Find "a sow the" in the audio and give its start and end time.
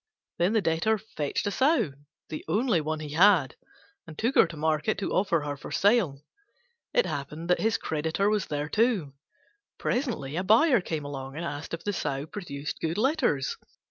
1.45-2.43